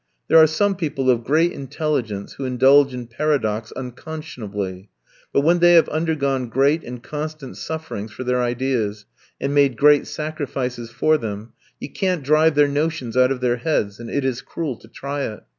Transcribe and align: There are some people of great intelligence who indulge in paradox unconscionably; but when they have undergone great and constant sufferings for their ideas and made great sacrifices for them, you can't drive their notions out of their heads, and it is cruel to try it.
There 0.29 0.39
are 0.39 0.47
some 0.47 0.75
people 0.75 1.11
of 1.11 1.23
great 1.23 1.51
intelligence 1.51 2.33
who 2.33 2.43
indulge 2.45 2.91
in 2.91 3.05
paradox 3.05 3.71
unconscionably; 3.75 4.89
but 5.31 5.41
when 5.41 5.59
they 5.59 5.73
have 5.75 5.87
undergone 5.89 6.49
great 6.49 6.83
and 6.83 7.03
constant 7.03 7.55
sufferings 7.55 8.11
for 8.11 8.23
their 8.23 8.41
ideas 8.41 9.05
and 9.39 9.53
made 9.53 9.77
great 9.77 10.07
sacrifices 10.07 10.89
for 10.89 11.19
them, 11.19 11.53
you 11.79 11.91
can't 11.91 12.23
drive 12.23 12.55
their 12.55 12.67
notions 12.67 13.15
out 13.15 13.31
of 13.31 13.41
their 13.41 13.57
heads, 13.57 13.99
and 13.99 14.09
it 14.09 14.25
is 14.25 14.41
cruel 14.41 14.75
to 14.77 14.87
try 14.87 15.21
it. 15.21 15.41